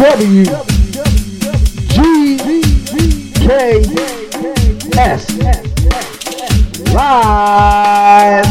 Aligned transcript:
W 0.00 0.44
G 0.44 2.00
K 3.34 3.84
S 4.96 5.28
live 6.94 8.46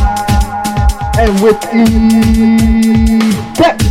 and 1.17 1.41
with 1.41 1.57
effects. 3.49 3.85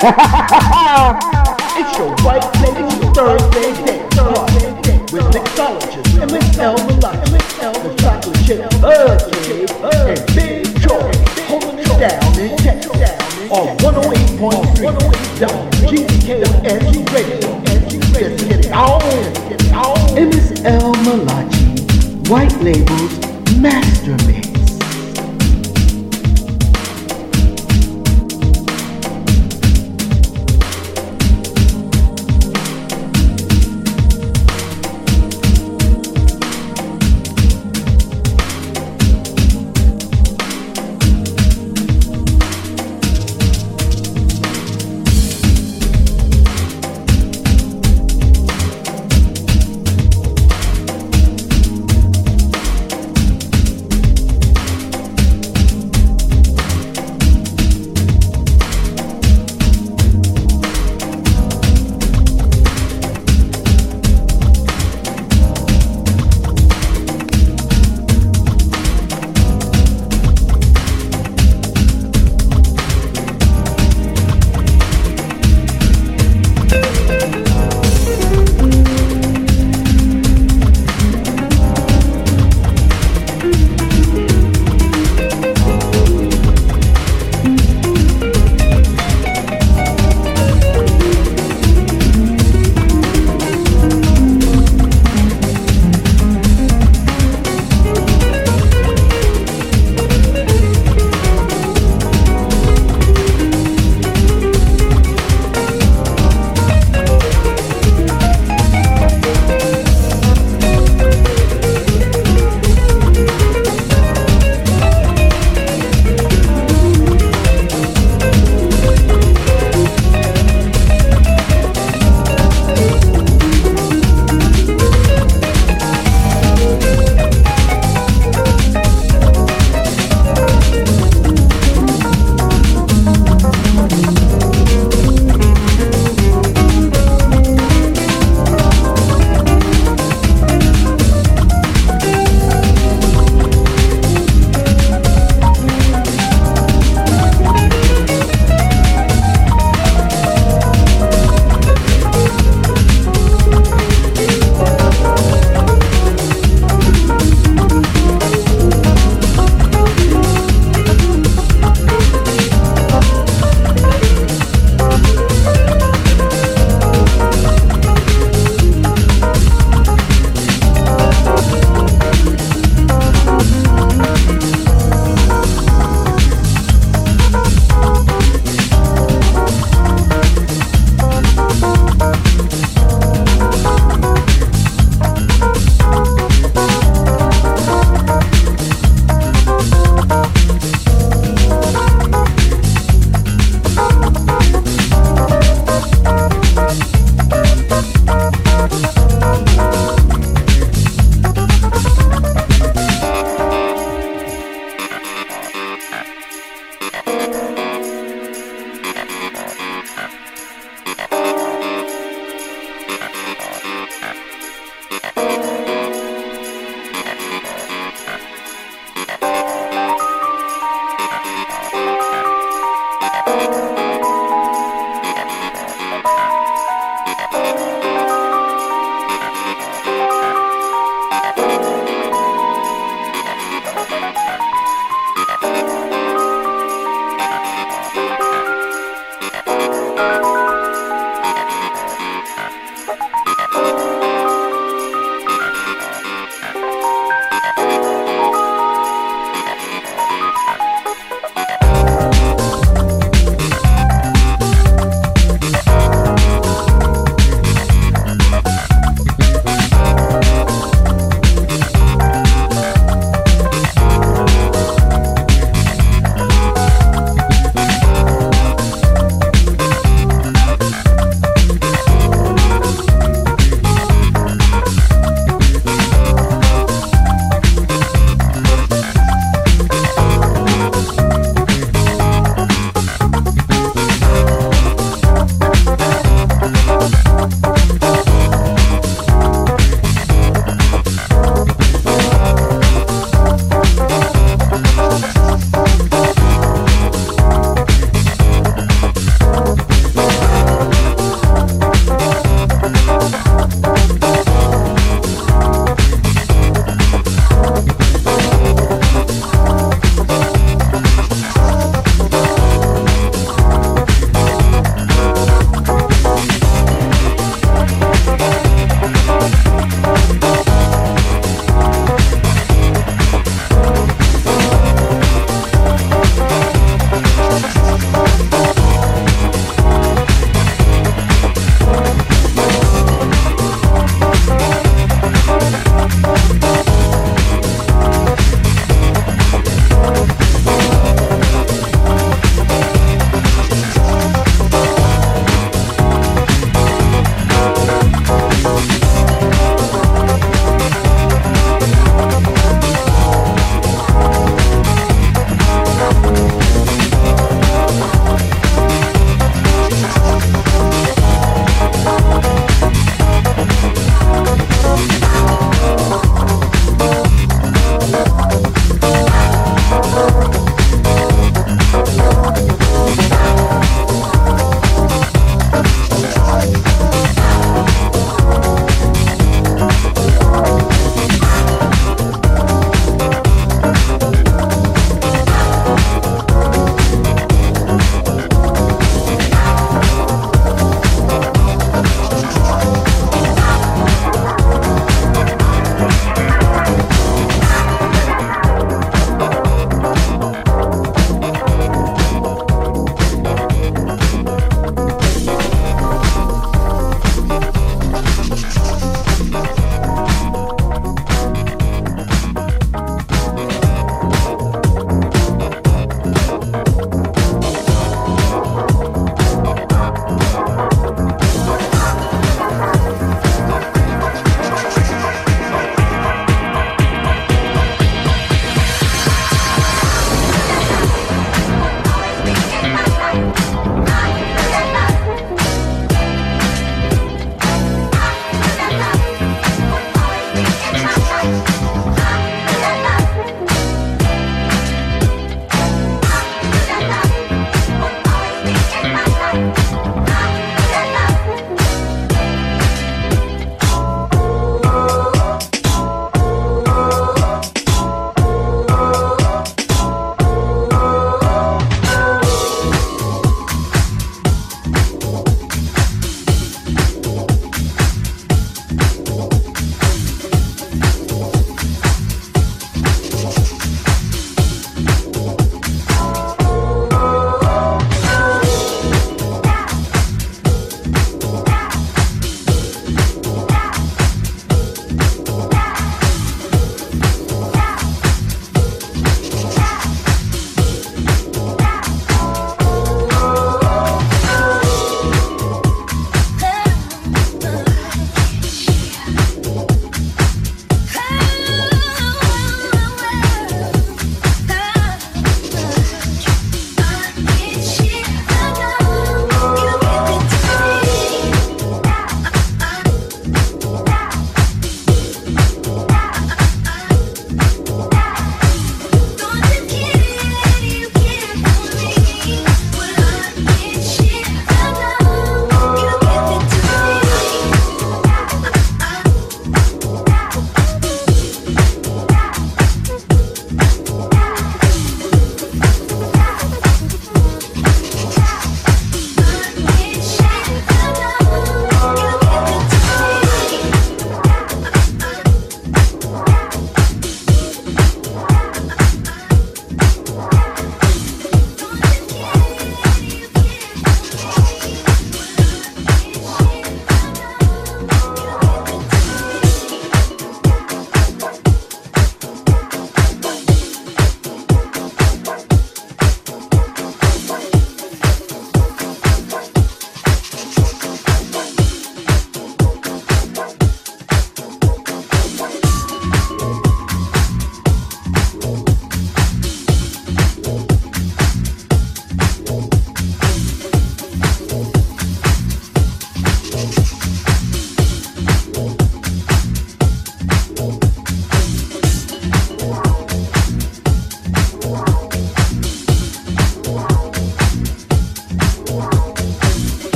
It's 1.76 1.92
your 1.98 2.10
white 2.24 2.48
lady 2.62 2.84
Thursday 3.12 3.70
dance 3.84 4.14
party 4.16 4.64
with 5.12 5.28
mixologist 5.34 6.12
and 6.22 6.32
Miss 6.32 6.58
L. 6.58 6.76
The 6.76 7.90
chocolate 7.98 8.40
chip 8.46 8.60
Birdcage, 8.80 9.70
and 9.82 10.20
Big 10.34 10.64
Troy 10.80 11.12
holding 11.46 11.78
it 11.78 11.88
down 12.00 12.40
in 12.40 12.56
Texas 12.56 13.29
on 13.50 13.76
108.3 13.78 15.40
WGKS 15.40 17.12
Radio. 17.12 17.50
Just 17.88 18.48
get 18.48 18.64
it 18.64 18.72
on, 18.72 19.00
get 19.48 19.64
it 19.64 19.72
on. 19.72 20.18
And 20.18 20.28
Miss 20.30 20.64
L. 20.64 20.94
Malachi, 21.02 22.30
White 22.30 22.54
Label's 22.60 23.18
Master 23.56 24.16
Mix. 24.26 24.49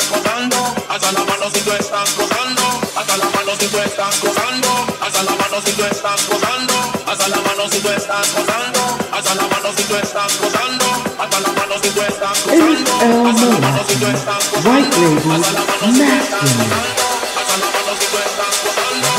estás 0.00 0.18
gozando, 0.18 0.56
alza 0.88 1.12
la. 1.12 1.30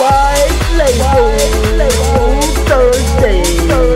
White 0.02 0.78
Label. 0.78 1.89
Thursday. 2.65 3.90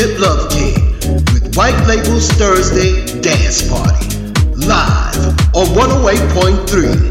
Chocolate 0.00 0.18
Love 0.18 0.50
King 0.50 0.74
with 1.34 1.54
White 1.56 1.78
Labels 1.86 2.30
Thursday 2.30 3.20
Dance 3.20 3.68
Party. 3.68 4.06
Live 4.56 5.18
on 5.54 5.66
108.3 5.76 7.09